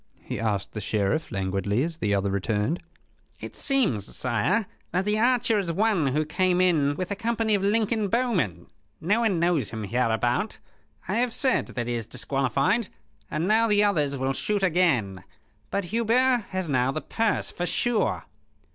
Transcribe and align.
he 0.23 0.39
asked 0.39 0.71
the 0.73 0.81
Sheriff, 0.81 1.31
languidly, 1.31 1.83
as 1.83 1.97
the 1.97 2.11
other 2.11 2.31
returned. 2.31 2.81
"It 3.39 3.55
seems, 3.55 4.17
sire, 4.17 4.65
that 4.91 5.05
the 5.05 5.19
archer 5.19 5.59
is 5.59 5.71
one 5.71 6.07
who 6.07 6.25
came 6.25 6.59
in 6.59 6.95
with 6.95 7.11
a 7.11 7.15
company 7.15 7.53
of 7.53 7.61
Lincoln 7.61 8.07
bowmen. 8.07 8.65
No 8.99 9.19
one 9.19 9.39
knows 9.39 9.69
him 9.69 9.83
hereabout. 9.83 10.57
I 11.07 11.17
have 11.17 11.35
said 11.35 11.67
that 11.67 11.85
he 11.87 11.93
is 11.93 12.07
disqualified, 12.07 12.87
and 13.29 13.47
now 13.47 13.67
the 13.67 13.83
others 13.83 14.17
will 14.17 14.33
shoot 14.33 14.63
again. 14.63 15.23
But 15.69 15.85
Hubert 15.93 16.45
has 16.49 16.67
now 16.67 16.91
the 16.91 17.01
purse, 17.01 17.51
for 17.51 17.67
sure." 17.67 18.25